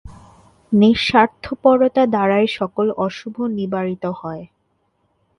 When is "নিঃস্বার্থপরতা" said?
0.71-2.03